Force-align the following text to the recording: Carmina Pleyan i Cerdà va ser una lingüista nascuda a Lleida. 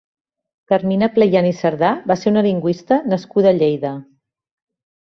Carmina 0.73 1.09
Pleyan 1.17 1.49
i 1.51 1.53
Cerdà 1.59 1.91
va 2.13 2.19
ser 2.23 2.35
una 2.35 2.45
lingüista 2.49 3.01
nascuda 3.15 3.53
a 3.55 3.57
Lleida. 3.61 3.95